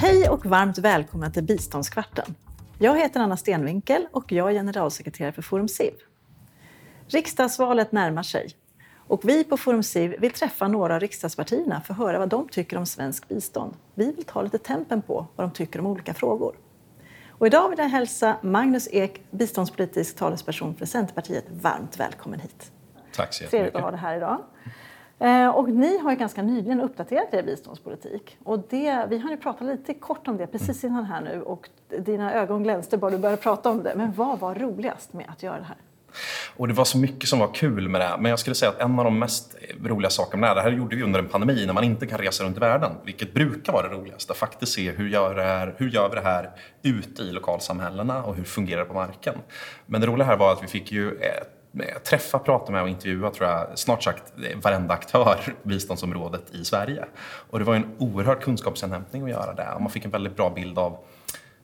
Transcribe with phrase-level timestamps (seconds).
[0.00, 2.34] Hej och varmt välkomna till Biståndskvarten.
[2.78, 5.94] Jag heter Anna Stenvinkel och jag är generalsekreterare för Forum CIV.
[7.06, 8.48] Riksdagsvalet närmar sig
[8.96, 12.48] och vi på Forum CIV vill träffa några av riksdagspartierna för att höra vad de
[12.48, 13.74] tycker om svensk bistånd.
[13.94, 16.56] Vi vill ta lite tempen på vad de tycker om olika frågor.
[17.28, 22.72] Och idag vill jag hälsa Magnus Ek, biståndspolitisk talesperson för Centerpartiet, varmt välkommen hit.
[23.14, 23.50] Tack så jättemycket.
[23.50, 24.44] Trevligt att ha dig här idag.
[25.18, 28.38] Eh, och ni har ju ganska nyligen uppdaterat er biståndspolitik.
[28.44, 31.68] Och det, vi har ju pratat lite kort om det precis innan här nu och
[31.98, 33.92] dina ögon glänste bara du började prata om det.
[33.96, 35.76] Men vad var roligast med att göra det här?
[36.56, 38.16] Och det var så mycket som var kul med det.
[38.20, 40.96] Men jag skulle säga att en av de mest roliga sakerna med det här gjorde
[40.96, 43.88] vi under en pandemi när man inte kan resa runt i världen, vilket brukar vara
[43.88, 44.32] det roligaste.
[44.32, 46.50] Att faktiskt se hur gör, det här, hur gör vi det här
[46.82, 49.34] ute i lokalsamhällena och hur fungerar det på marken.
[49.86, 51.18] Men det roliga här var att vi fick ju
[52.04, 54.32] träffa, prata med och intervjua tror jag, snart sagt
[54.62, 57.04] varenda aktör på biståndsområdet i Sverige.
[57.50, 59.72] Och det var en oerhörd kunskapsinhämtning att göra det.
[59.74, 60.98] Och man fick en väldigt bra bild av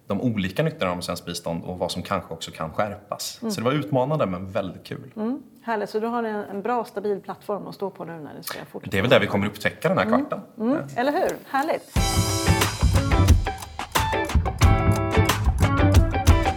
[0.07, 3.39] de olika nyttorna med svenskt bistånd och vad som kanske också kan skärpas.
[3.43, 3.53] Mm.
[3.53, 5.13] Så det var utmanande men väldigt kul.
[5.17, 5.43] Mm.
[5.63, 8.43] Härligt, så du har en, en bra stabil plattform att stå på nu när du
[8.43, 8.91] ska fortsätta?
[8.91, 10.21] Det är väl där vi kommer upptäcka den här mm.
[10.21, 10.41] kvarten.
[10.59, 10.83] Mm.
[10.97, 11.93] Eller hur, härligt.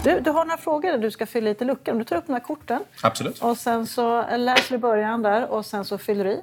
[0.08, 1.92] Du, du har några frågor där du ska fylla lite luckor.
[1.92, 2.82] Om du tar upp de här korten.
[3.02, 3.44] Absolut.
[3.44, 6.42] Och sen så läser du början där och sen så fyller du i.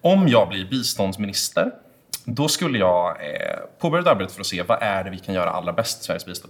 [0.00, 1.72] Om jag blir biståndsminister
[2.34, 5.34] då skulle jag eh, påbörja ett arbete för att se vad är det vi kan
[5.34, 6.42] göra allra bäst i Sveriges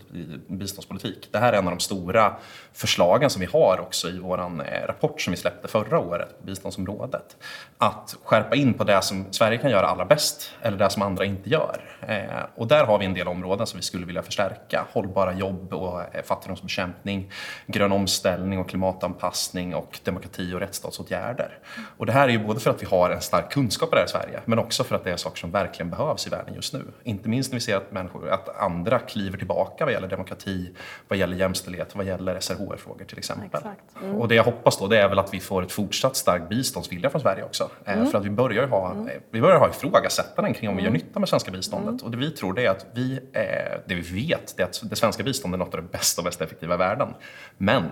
[0.48, 1.28] biståndspolitik.
[1.32, 2.36] Det här är en av de stora
[2.72, 6.46] förslagen som vi har också i vår eh, rapport som vi släppte förra året på
[6.46, 7.36] biståndsområdet.
[7.78, 11.24] Att skärpa in på det som Sverige kan göra allra bäst eller det som andra
[11.24, 11.98] inte gör.
[12.08, 14.86] Eh, och där har vi en del områden som vi skulle vilja förstärka.
[14.92, 17.32] Hållbara jobb och eh, fattigdomsbekämpning,
[17.66, 21.58] grön omställning och klimatanpassning och demokrati och rättsstatsåtgärder.
[21.96, 24.00] Och det här är ju både för att vi har en stark kunskap på det
[24.00, 26.54] här i Sverige men också för att det är saker som verkligen behövs i världen
[26.54, 26.84] just nu.
[27.02, 30.72] Inte minst när vi ser att, människor, att andra kliver tillbaka vad gäller demokrati,
[31.08, 33.62] vad gäller jämställdhet, vad gäller SRHR-frågor till exempel.
[34.02, 34.16] Mm.
[34.16, 37.10] Och det jag hoppas då det är väl att vi får ett fortsatt starkt biståndsvilja
[37.10, 37.70] från Sverige också.
[37.84, 38.06] Eh, mm.
[38.06, 39.08] För att vi börjar ha, mm.
[39.30, 41.00] vi börjar ha ifrågasättanden kring om vi gör mm.
[41.00, 41.88] nytta med svenska biståndet.
[41.88, 42.04] Mm.
[42.04, 44.82] Och det vi tror det är att vi, eh, det vi vet det är att
[44.90, 47.14] det svenska biståndet är något av det bästa och mest effektiva i världen.
[47.58, 47.84] Men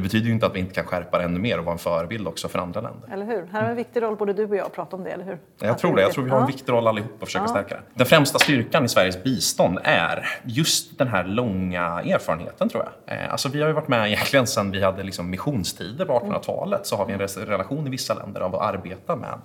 [0.00, 1.78] det betyder ju inte att vi inte kan skärpa det ännu mer och vara en
[1.78, 3.08] förebild också för andra länder.
[3.12, 3.48] Eller hur?
[3.52, 5.38] Här har en viktig roll både du och jag att prata om det, eller hur?
[5.58, 6.02] Jag tror det.
[6.02, 7.48] Jag tror vi har en viktig roll allihop att försöka ja.
[7.48, 7.82] stärka det.
[7.94, 13.18] Den främsta styrkan i Sveriges bistånd är just den här långa erfarenheten, tror jag.
[13.18, 16.86] Eh, alltså, vi har ju varit med egentligen sedan vi hade liksom missionstider på 1800-talet
[16.86, 19.38] så har vi en relation i vissa länder av att arbeta med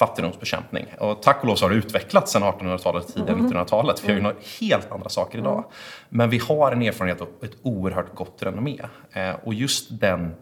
[0.00, 0.86] fattigdomsbekämpning.
[0.98, 4.02] Och tack och lov så har det utvecklats sedan 1800-talet, tidigare 1900-talet.
[4.04, 4.36] Vi har ju mm.
[4.60, 5.58] helt andra saker idag.
[5.58, 5.70] Mm.
[6.08, 8.80] Men vi har en erfarenhet och ett oerhört gott renommé.
[9.12, 10.34] Eh, och just den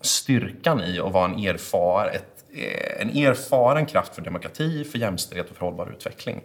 [0.00, 5.50] styrkan i att vara en, erfar, ett, eh, en erfaren kraft för demokrati, för jämställdhet
[5.50, 6.40] och för hållbar utveckling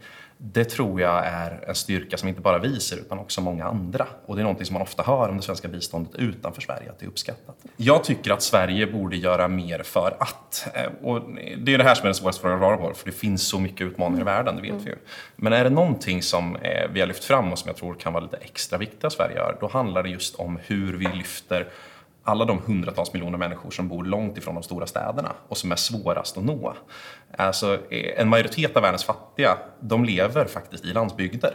[0.46, 4.08] det tror jag är en styrka som inte bara vi ser utan också många andra.
[4.26, 7.00] Och det är något som man ofta hör om det svenska biståndet utanför Sverige, att
[7.00, 7.56] det är uppskattat.
[7.78, 10.68] Jag tycker att Sverige borde göra mer för att.
[10.74, 11.22] Eh, och
[11.58, 13.48] det är det här som är den svåraste frågan att svara på, för det finns
[13.48, 14.96] så mycket utmaningar i världen, det vet vi ju.
[15.36, 18.14] Men är det någonting som eh, vi har lyft fram och som jag tror kan
[18.14, 21.68] vara lite extra viktigt att Sverige gör, då handlar det just om hur vi lyfter
[22.24, 25.76] alla de hundratals miljoner människor som bor långt ifrån de stora städerna och som är
[25.76, 26.74] svårast att nå.
[27.38, 31.54] Alltså, eh, en majoritet av världens fattiga de lever faktiskt i landsbygder.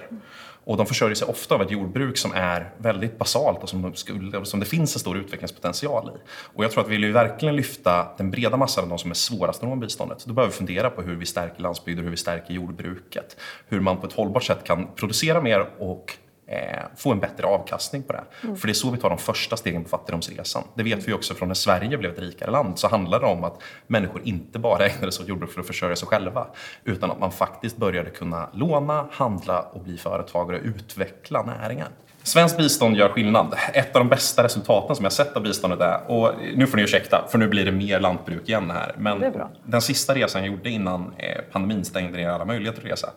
[0.65, 3.95] Och de försörjer sig ofta av ett jordbruk som är väldigt basalt och som, de
[3.95, 6.21] skulle, som det finns en stor utvecklingspotential i.
[6.55, 9.15] Och jag tror att vill vi verkligen lyfta den breda massan av de som är
[9.15, 12.17] svårast att nå biståndet, då behöver vi fundera på hur vi stärker landsbygder, hur vi
[12.17, 13.37] stärker jordbruket.
[13.69, 18.03] Hur man på ett hållbart sätt kan producera mer och eh, få en bättre avkastning
[18.03, 18.25] på det.
[18.42, 18.56] Mm.
[18.56, 20.62] För det är så vi tar de första stegen på fattigdomsresan.
[20.75, 23.44] Det vet vi också från när Sverige blev ett rikare land så handlade det om
[23.44, 26.47] att människor inte bara ägnade sig åt jordbruk för att försörja sig själva
[26.84, 31.88] utan att man faktiskt började kunna låna, handla och bli företagare och utveckla näringar.
[32.28, 33.55] Svenskt bistånd gör skillnad.
[33.72, 36.83] Ett av de bästa resultaten som jag sett av biståndet är, och nu får ni
[36.83, 39.25] ursäkta för nu blir det mer lantbruk igen här, men
[39.65, 43.11] den sista resan jag gjorde innan eh, pandemin stängde ner alla möjligheter att resa,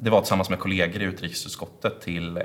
[0.00, 2.42] det var tillsammans med kollegor i utrikesutskottet till eh,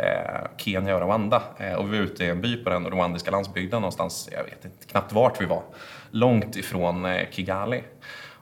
[0.58, 1.42] Kenya och Rwanda.
[1.58, 4.66] Eh, och vi var ute i en by på den rwandiska landsbygden någonstans, jag vet
[4.66, 5.64] inte knappt vart vi var,
[6.12, 7.84] långt ifrån Kigali.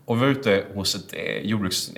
[0.05, 1.91] Och vi var ute hos ett jordbruks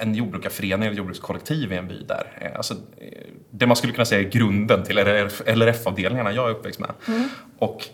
[0.00, 2.38] en jordbrukarförening eller jordbrukskollektiv i en by där.
[2.40, 3.08] Eh, alltså, eh,
[3.50, 4.98] det man skulle kunna säga är grunden till
[5.46, 6.90] LRF-avdelningarna jag är uppväxt med.
[7.08, 7.28] Mm.
[7.58, 7.84] Och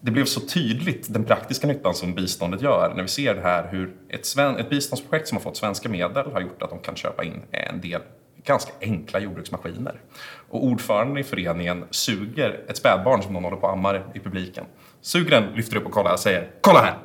[0.00, 3.68] det blev så tydligt den praktiska nyttan som biståndet gör när vi ser det här
[3.70, 6.96] hur ett, sven, ett biståndsprojekt som har fått svenska medel har gjort att de kan
[6.96, 8.00] köpa in en del
[8.44, 10.00] ganska enkla jordbruksmaskiner.
[10.48, 14.64] Och ordföranden i föreningen suger ett spädbarn som någon håller på att ammar i publiken.
[15.00, 16.98] Suger den, lyfter upp och kollar och säger “Kolla här!”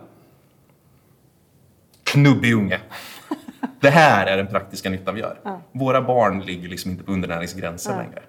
[2.03, 2.79] Knubbig unge.
[3.85, 5.39] Det här är den praktiska nytta vi gör.
[5.43, 5.61] Ja.
[5.71, 8.21] Våra barn ligger liksom inte på undernäringsgränsen längre.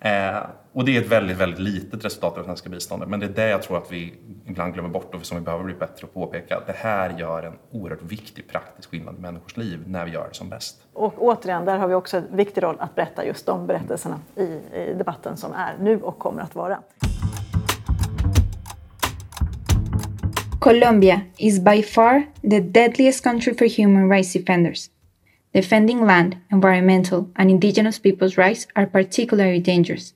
[0.00, 0.42] Eh,
[0.72, 3.08] och det är ett väldigt, väldigt litet resultat av det svenska biståndet.
[3.08, 4.14] Men det är det jag tror att vi
[4.46, 6.60] ibland glömmer bort och som vi behöver bli bättre att påpeka.
[6.66, 10.34] Det här gör en oerhört viktig praktisk skillnad i människors liv när vi gör det
[10.34, 10.76] som bäst.
[10.92, 14.42] Och återigen, där har vi också en viktig roll att berätta just de berättelserna i,
[14.74, 16.78] i debatten som är nu och kommer att vara.
[20.64, 24.88] Colombia is by far the deadliest country for human rights defenders.
[25.52, 30.14] Defending land, environmental, and indigenous people's rights are particularly dangerous.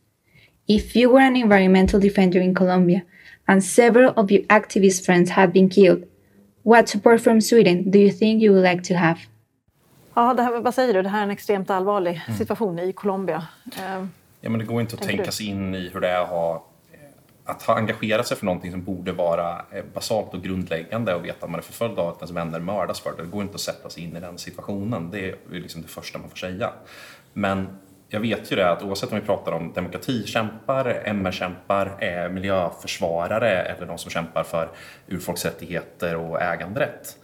[0.66, 3.02] If you were an environmental defender in Colombia
[3.46, 6.04] and several of your activist friends have been killed,
[6.62, 9.18] what support from Sweden do you think you would like to have?
[10.14, 11.02] Ja, det här, vad säger du?
[11.02, 12.38] Det här är en extremt allvarlig mm.
[12.38, 13.46] situation i Colombia.
[14.40, 16.67] Ja, men det går inte att tänka sig in i hur det är att ha
[17.48, 21.44] att ha engagerat sig för någonting som borde vara eh, basalt och grundläggande och veta
[21.44, 23.22] att man är förföljd av att ens vänner mördas för det.
[23.22, 25.10] Det går inte att sätta sig in i den situationen.
[25.10, 26.70] Det är liksom det första man får säga.
[27.32, 27.78] Men
[28.08, 33.86] jag vet ju det att oavsett om vi pratar om demokratikämpar, MR-kämpar, eh, miljöförsvarare eller
[33.86, 34.70] de som kämpar för
[35.06, 37.16] urfolksrättigheter och äganderätt.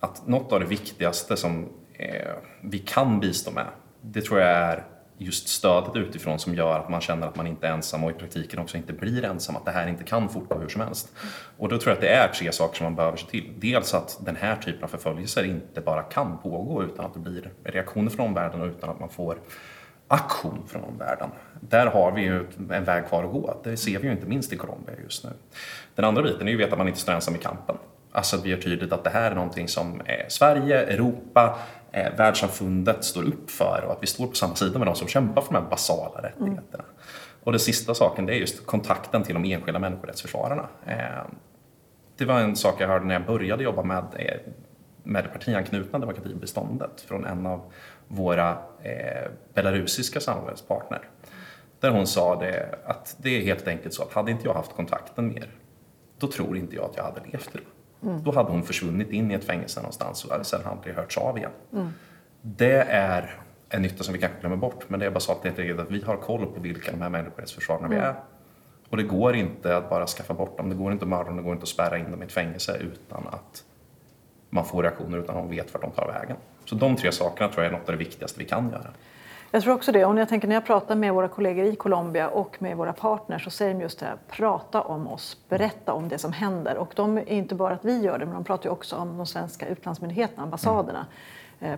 [0.00, 3.66] Att något av det viktigaste som eh, vi kan bistå med,
[4.00, 4.84] det tror jag är
[5.22, 8.14] just stödet utifrån som gör att man känner att man inte är ensam och i
[8.14, 11.12] praktiken också inte blir ensam, att det här inte kan fortgå hur som helst.
[11.58, 13.52] Och då tror jag att det är tre saker som man behöver se till.
[13.58, 17.50] Dels att den här typen av förföljelser inte bara kan pågå utan att det blir
[17.64, 19.38] reaktioner från omvärlden och utan att man får
[20.08, 21.30] aktion från omvärlden.
[21.60, 23.60] Där har vi ju en väg kvar att gå.
[23.64, 25.30] Det ser vi ju inte minst i Colombia just nu.
[25.94, 27.76] Den andra biten är ju att veta att man inte står ensam i kampen.
[28.12, 31.58] Alltså att vi gör tydligt att det här är någonting som Sverige, Europa,
[31.92, 35.08] eh, världssamfundet står upp för och att vi står på samma sida med de som
[35.08, 36.84] kämpar för de här basala rättigheterna.
[36.84, 36.96] Mm.
[37.44, 40.68] Och den sista saken det är just kontakten till de enskilda människorättsförsvararna.
[40.86, 41.24] Eh,
[42.16, 44.40] det var en sak jag hörde när jag började jobba med, eh,
[45.02, 47.72] med det partianknutna demokratibeståndet från en av
[48.08, 48.50] våra
[48.82, 51.08] eh, belarusiska samarbetspartner.
[51.80, 54.72] Där hon sa det, att det är helt enkelt så att hade inte jag haft
[54.72, 55.50] kontakten med er,
[56.18, 57.66] då tror inte jag att jag hade levt idag.
[58.02, 58.22] Mm.
[58.22, 61.50] Då hade hon försvunnit in i ett fängelse någonstans och sen aldrig hörts av igen.
[61.72, 61.88] Mm.
[62.42, 65.90] Det är en nytta som vi kanske glömmer bort, men det är basalt helt att
[65.90, 67.98] vi har koll på vilka de här människorättsförsvararna mm.
[67.98, 68.14] vi är.
[68.88, 71.36] Och det går inte att bara skaffa bort dem, det går inte att mörda dem,
[71.36, 73.64] det går inte att spärra in dem i ett fängelse utan att
[74.50, 76.36] man får reaktioner, utan att de vet vart de tar vägen.
[76.64, 78.90] Så de tre sakerna tror jag är något av det viktigaste vi kan göra.
[79.54, 80.04] Jag tror också det.
[80.04, 82.92] Och när jag, tänker, när jag pratar med våra kollegor i Colombia och med våra
[82.92, 86.76] partners så säger de just det här, prata om oss, berätta om det som händer.
[86.76, 89.16] Och de är inte bara att vi gör det, men de pratar ju också om
[89.16, 90.98] de svenska utlandsmyndigheterna, ambassaderna.
[90.98, 91.10] Mm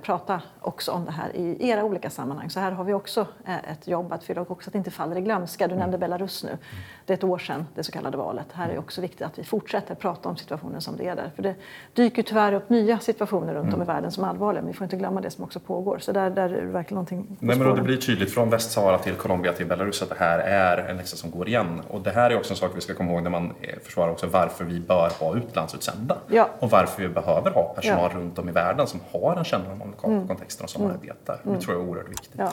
[0.02, 2.50] prata också om det här i era olika sammanhang.
[2.50, 4.90] Så här har vi också eh, ett jobb att fylla och också att det inte
[4.90, 5.68] faller i glömska.
[5.68, 6.58] Du nämnde Belarus nu.
[7.06, 8.46] Det är ett år sedan det så kallade valet.
[8.52, 11.30] Här är också viktigt att vi fortsätter prata om situationen som det är där.
[11.36, 11.54] För det
[11.92, 14.62] dyker tyvärr upp nya situationer runt om i världen som är allvarliga.
[14.62, 15.98] Men vi får inte glömma det som också pågår.
[15.98, 19.14] Så där, där är det verkligen någonting Nej, men Det blir tydligt från Västsahara till
[19.14, 21.82] Colombia till Belarus att det här är en läxa som går igen.
[21.88, 24.10] Och det här är också en sak vi ska komma ihåg när man eh, försvarar
[24.10, 26.16] också varför vi bör ha utlandsutsända.
[26.28, 26.48] Ja.
[26.58, 28.18] Och varför vi behöver ha personal ja.
[28.18, 30.28] runt om i världen som har en kännedom om mm.
[30.28, 30.94] kontext texterna som mm.
[30.94, 31.40] arbetar.
[31.42, 32.32] Det tror jag är oerhört viktigt.
[32.36, 32.52] Ja.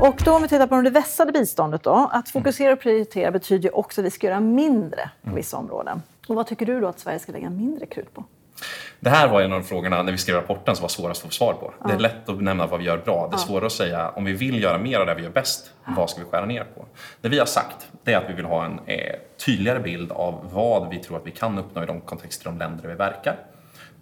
[0.00, 2.10] Och då om vi tittar på det vässade biståndet då.
[2.12, 5.36] Att fokusera och prioritera betyder också att vi ska göra mindre på mm.
[5.36, 6.02] vissa områden.
[6.28, 8.24] Och vad tycker du då att Sverige ska lägga mindre krut på?
[9.00, 11.34] Det här var en av frågorna när vi skrev rapporten som var svårast att få
[11.34, 11.74] svar på.
[11.80, 11.88] Ja.
[11.88, 13.28] Det är lätt att nämna vad vi gör bra.
[13.30, 13.46] Det är ja.
[13.46, 15.92] svårare att säga om vi vill göra mer av det vi gör bäst, ja.
[15.96, 16.84] vad ska vi skära ner på?
[17.20, 19.14] Det vi har sagt det är att vi vill ha en eh,
[19.46, 22.58] tydligare bild av vad vi tror att vi kan uppnå i de kontexter och de
[22.58, 23.36] länder vi verkar.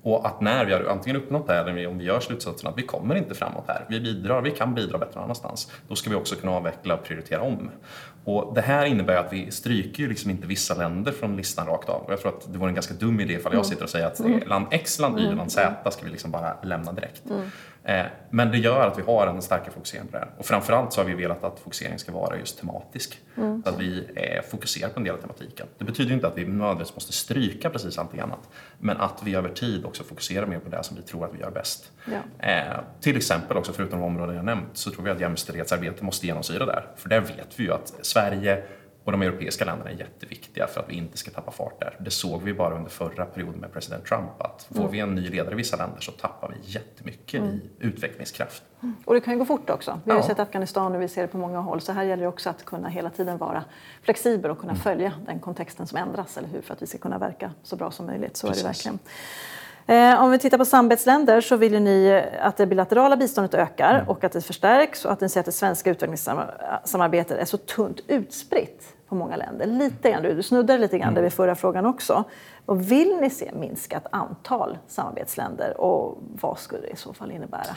[0.05, 2.83] Och att när vi har antingen uppnått det eller om vi gör slutsatsen att vi
[2.83, 6.17] kommer inte framåt här, vi bidrar, vi kan bidra bättre någon annanstans, då ska vi
[6.17, 7.71] också kunna avveckla och prioritera om.
[8.25, 12.03] Och det här innebär att vi stryker liksom inte vissa länder från listan rakt av.
[12.03, 13.65] Och jag tror att det vore en ganska dum idé ifall jag mm.
[13.65, 14.49] sitter och säger att mm.
[14.49, 15.37] land X, land Y, mm.
[15.37, 17.23] land Z ska vi liksom bara lämna direkt.
[17.31, 17.51] Mm.
[17.85, 20.29] Eh, men det gör att vi har en starkare fokusering på det här.
[20.39, 23.21] Och framförallt så har vi velat att fokuseringen ska vara just tematisk.
[23.37, 23.63] Mm.
[23.63, 25.67] Så att vi eh, fokuserar på en del av tematiken.
[25.79, 28.49] Det betyder inte att vi nödvändigtvis måste stryka precis allting annat.
[28.79, 31.41] Men att vi över tid också fokuserar mer på det som vi tror att vi
[31.41, 31.91] gör bäst.
[32.05, 32.49] Ja.
[32.49, 36.27] Eh, till exempel också, förutom de områden jag nämnt, så tror vi att jämställdhetsarbetet måste
[36.27, 36.87] genomsyra där.
[36.97, 38.63] För där vet vi ju att Sverige
[39.05, 41.97] och de europeiska länderna är jätteviktiga för att vi inte ska tappa fart där.
[42.01, 44.93] Det såg vi bara under förra perioden med president Trump att får mm.
[44.93, 47.55] vi en ny ledare i vissa länder så tappar vi jättemycket mm.
[47.55, 48.63] i utvecklingskraft.
[48.83, 48.95] Mm.
[49.05, 50.01] Och det kan ju gå fort också.
[50.05, 50.27] Vi har ja.
[50.27, 51.81] sett Afghanistan och vi ser det på många håll.
[51.81, 53.65] Så här gäller det också att kunna hela tiden vara
[54.03, 54.83] flexibel och kunna mm.
[54.83, 56.63] följa den kontexten som ändras, eller hur?
[56.63, 58.37] För att vi ska kunna verka så bra som möjligt.
[58.37, 58.63] Så Precis.
[58.63, 58.99] är det verkligen.
[59.87, 64.09] Eh, om vi tittar på samarbetsländer så vill ni att det bilaterala biståndet ökar mm.
[64.09, 68.01] och att det förstärks och att ni ser att det svenska utvecklingssamarbetet är så tunt
[68.07, 69.67] utspritt på många länder.
[69.67, 71.23] Lite grann, du snuddade lite grann mm.
[71.23, 72.25] vid förra frågan också.
[72.67, 77.77] Och vill ni se minskat antal samarbetsländer och vad skulle det i så fall innebära?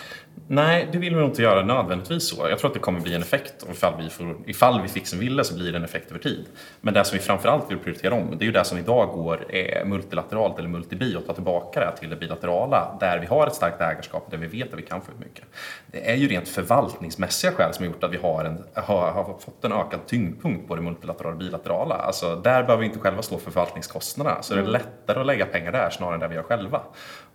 [0.49, 2.49] Nej, det vill vi nog inte göra nödvändigtvis så.
[2.49, 5.07] Jag tror att det kommer bli en effekt och ifall vi, får, ifall vi fick
[5.07, 6.45] som ville så blir det en effekt över tid.
[6.81, 9.45] Men det som vi framförallt vill prioritera om, det är ju det som idag går
[9.49, 13.55] eh, multilateralt eller multibi och ta tillbaka det till det bilaterala där vi har ett
[13.55, 15.45] starkt ägarskap där vi vet att vi kan få ut mycket.
[15.87, 19.23] Det är ju rent förvaltningsmässiga skäl som har gjort att vi har, en, har, har
[19.23, 21.95] fått en ökad tyngdpunkt på det multilaterala och bilaterala.
[21.95, 24.41] Alltså, där behöver vi inte själva stå för förvaltningskostnaderna.
[24.41, 24.73] Så det är mm.
[24.73, 26.81] lättare att lägga pengar där snarare än där vi gör själva.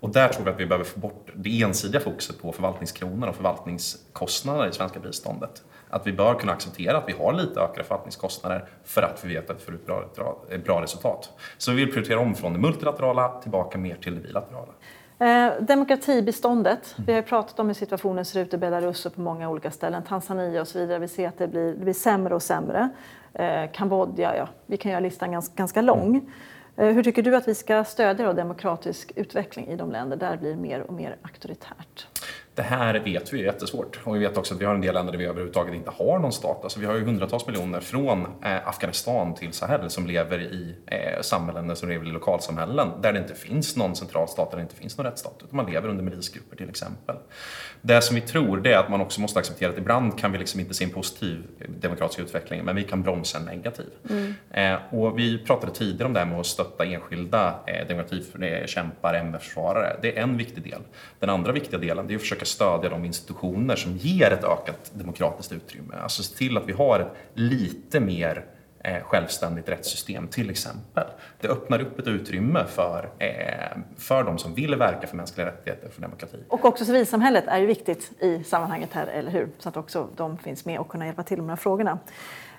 [0.02, 3.36] Och där tror vi att vi behöver få bort det ensidiga fokuset på förvaltningskronor och
[3.36, 5.62] förvaltningskostnader i det svenska biståndet.
[5.90, 9.50] Att vi bör kunna acceptera att vi har lite ökade förvaltningskostnader för att vi vet
[9.50, 11.30] att vi får ut bra, bra resultat.
[11.58, 14.72] Så vi vill prioritera om från det multilaterala tillbaka mer till det bilaterala.
[15.18, 16.94] Eh, demokratibiståndet.
[17.06, 19.70] Vi har ju pratat om hur situationen ser ut i Belarus och på många olika
[19.70, 20.02] ställen.
[20.08, 20.98] Tanzania och så vidare.
[20.98, 22.88] Vi ser att det blir, det blir sämre och sämre.
[23.34, 26.32] Eh, Kambodja, ja, vi kan göra listan ganska, ganska lång.
[26.76, 30.38] Eh, hur tycker du att vi ska stödja demokratisk utveckling i de länder där det
[30.38, 32.06] blir mer och mer auktoritärt?
[32.54, 34.94] Det här vet vi är jättesvårt och vi vet också att vi har en del
[34.94, 36.60] länder där vi överhuvudtaget inte har någon stat.
[36.62, 41.20] Alltså vi har ju hundratals miljoner från eh, Afghanistan till Sahel som lever i eh,
[41.20, 44.98] samhällen som lever i lokalsamhällen där det inte finns någon central stat eller inte finns
[44.98, 47.16] någon rättsstat utan man lever under milisgrupper till exempel.
[47.80, 50.38] Det som vi tror det är att man också måste acceptera att ibland kan vi
[50.38, 51.42] liksom inte se en positiv
[51.80, 53.86] demokratisk utveckling men vi kan bromsa en negativ.
[54.10, 54.34] Mm.
[54.50, 57.54] Eh, och vi pratade tidigare om det här med att stötta enskilda
[57.88, 59.96] demokratikämpar, MR-försvarare.
[60.02, 60.80] Det är en viktig del.
[61.18, 65.52] Den andra viktiga delen är att försöka stödja de institutioner som ger ett ökat demokratiskt
[65.52, 65.94] utrymme.
[66.02, 68.44] Alltså se till att vi har ett lite mer
[68.84, 71.04] eh, självständigt rättssystem till exempel.
[71.40, 75.86] Det öppnar upp ett utrymme för, eh, för de som vill verka för mänskliga rättigheter
[75.86, 76.38] och för demokrati.
[76.48, 79.48] Och också civilsamhället är ju viktigt i sammanhanget här, eller hur?
[79.58, 81.98] Så att också de finns med och kunna hjälpa till med de här frågorna.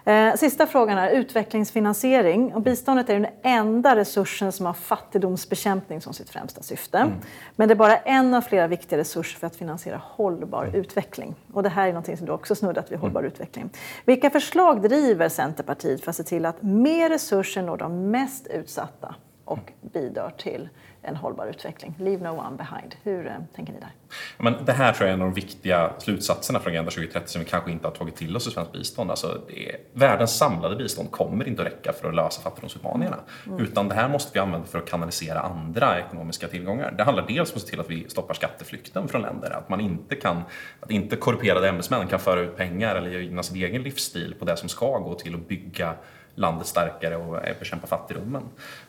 [0.05, 2.53] Eh, sista frågan är utvecklingsfinansiering.
[2.53, 6.97] Och biståndet är den enda resursen som har fattigdomsbekämpning som sitt främsta syfte.
[6.97, 7.13] Mm.
[7.55, 10.75] Men det är bara en av flera viktiga resurser för att finansiera hållbar mm.
[10.75, 11.35] utveckling.
[11.53, 13.31] Och det här är något som du också snuddat vid, hållbar mm.
[13.31, 13.69] utveckling.
[14.05, 19.15] Vilka förslag driver Centerpartiet för att se till att mer resurser når de mest utsatta
[19.45, 20.69] och bidrar till
[21.03, 21.95] en hållbar utveckling.
[21.99, 22.95] Leave no one behind.
[23.03, 23.91] Hur eh, tänker ni där?
[24.37, 27.39] Men det här tror jag är en av de viktiga slutsatserna från Agenda 2030 som
[27.39, 29.09] vi kanske inte har tagit till oss i svenskt bistånd.
[29.09, 33.17] Alltså är, världens samlade bistånd kommer inte att räcka för att lösa fattigdomsutmaningarna.
[33.47, 33.59] Mm.
[33.59, 36.93] Utan det här måste vi använda för att kanalisera andra ekonomiska tillgångar.
[36.97, 39.51] Det handlar dels om att se till att vi stoppar skatteflykten från länder.
[39.51, 40.41] Att man inte kan,
[40.79, 44.57] att inte korrumperade ämbetsmän kan föra ut pengar eller gynna sin egen livsstil på det
[44.57, 45.93] som ska gå till att bygga
[46.35, 48.43] landet starkare och bekämpa fattigdomen.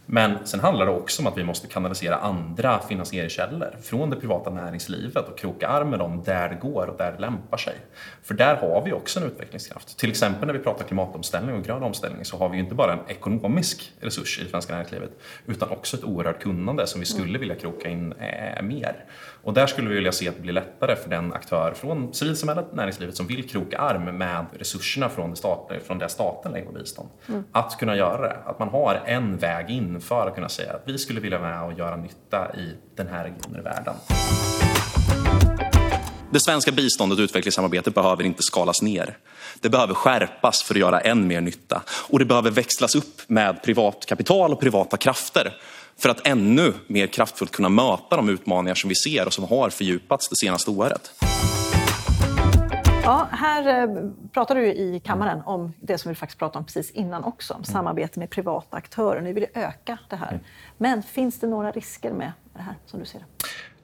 [0.06, 4.50] Men sen handlar det också om att vi måste kanalisera andra finansieringskällor från det privata
[4.50, 7.74] näringslivet och kroka arm med dem där det går och där det lämpar sig.
[8.22, 9.98] För där har vi också en utvecklingskraft.
[9.98, 12.98] Till exempel när vi pratar klimatomställning och grön omställning så har vi inte bara en
[13.08, 15.10] ekonomisk resurs i det svenska näringslivet
[15.46, 19.04] utan också ett oerhört kunnande som vi skulle vilja kroka in eh, mer.
[19.44, 22.74] Och där skulle vi vilja se att det blir lättare för den aktör från civilsamhället,
[22.74, 26.72] näringslivet som vill kroka arm med resurserna från det, stat, från det staten lägger på
[26.72, 27.08] bistånd.
[27.28, 27.44] Mm.
[27.52, 28.36] Att kunna göra det.
[28.44, 31.50] Att man har en väg in för att kunna säga att vi skulle vilja vara
[31.50, 33.94] med och göra nytta i den här regionen i världen.
[36.30, 39.18] Det svenska biståndet och utvecklingssamarbetet behöver inte skalas ner.
[39.60, 41.82] Det behöver skärpas för att göra än mer nytta.
[41.88, 45.56] Och det behöver växlas upp med privat kapital och privata krafter
[45.98, 49.70] för att ännu mer kraftfullt kunna möta de utmaningar som vi ser och som har
[49.70, 51.10] fördjupats det senaste året.
[53.04, 56.90] Ja, här eh, pratar du i kammaren om det som vi faktiskt pratade om precis
[56.90, 59.20] innan också, om samarbete med privata aktörer.
[59.20, 60.40] Ni vill öka det här.
[60.78, 63.24] Men finns det några risker med det här som du ser det?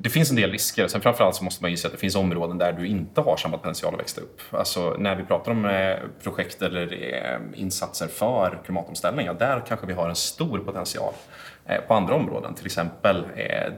[0.02, 0.88] Det finns en del risker.
[0.88, 3.36] Sen framförallt så måste man ju se att det finns områden där du inte har
[3.36, 4.40] samma potential att växa upp.
[4.50, 9.86] Alltså när vi pratar om eh, projekt eller eh, insatser för klimatomställning, ja, där kanske
[9.86, 11.12] vi har en stor potential.
[11.66, 13.24] Eh, på andra områden, till exempel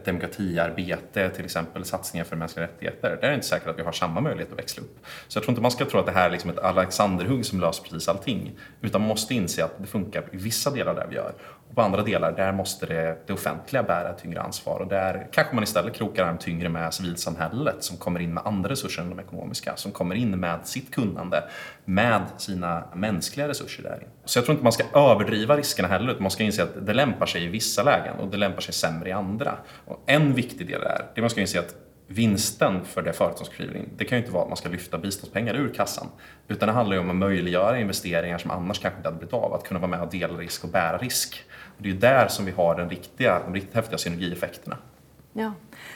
[0.04, 3.18] demokratiarbete, till exempel satsningar för mänskliga rättigheter.
[3.20, 5.06] Där är det inte säkert att vi har samma möjlighet att växla upp.
[5.28, 7.60] Så jag tror inte man ska tro att det här är liksom ett Alexanderhugg som
[7.60, 8.58] löser precis allting.
[8.80, 11.32] Utan man måste inse att det funkar i vissa delar där vi gör.
[11.72, 14.80] Och på andra delar, där måste det, det offentliga bära ett tyngre ansvar.
[14.80, 18.70] Och där kanske man istället krokar arm tyngre med civilsamhället som kommer in med andra
[18.70, 19.76] resurser än de ekonomiska.
[19.76, 21.44] Som kommer in med sitt kunnande,
[21.84, 24.06] med sina mänskliga resurser där.
[24.24, 26.94] Så jag tror inte man ska överdriva riskerna heller, utan man ska inse att det
[26.94, 29.58] lämpar sig i vissa lägen och det lämpar sig sämre i andra.
[29.84, 31.74] Och en viktig del är, det man ska inse att
[32.06, 34.68] vinsten för det företag som skriver in, det kan ju inte vara att man ska
[34.68, 36.06] lyfta biståndspengar ur kassan.
[36.48, 39.54] Utan det handlar ju om att möjliggöra investeringar som annars kanske inte hade blivit av.
[39.54, 41.44] Att kunna vara med och dela risk och bära risk.
[41.82, 44.76] Det är där som vi har den riktiga, de riktigt häftiga synergieffekterna.
[45.32, 45.52] Ja.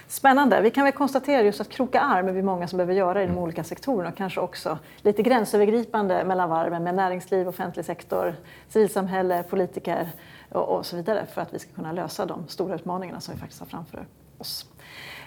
[0.09, 0.61] Spännande.
[0.61, 3.27] Vi kan väl konstatera just att kroka arm är vi många som behöver göra i
[3.27, 8.35] de olika sektorerna och kanske också lite gränsövergripande mellan varven med näringsliv, offentlig sektor,
[8.69, 10.09] civilsamhälle, politiker
[10.49, 13.61] och, så vidare för att vi ska kunna lösa de stora utmaningarna som vi faktiskt
[13.61, 14.07] har framför
[14.39, 14.67] oss.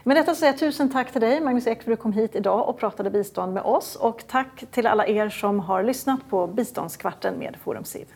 [0.03, 2.35] Med detta säger jag tusen tack till dig Magnus Ek för att du kom hit
[2.35, 6.47] idag och pratade bistånd med oss och tack till alla er som har lyssnat på
[6.47, 8.07] Biståndskvarten med Forum SIV.